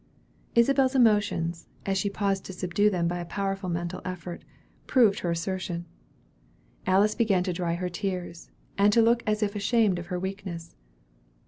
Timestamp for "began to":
7.13-7.53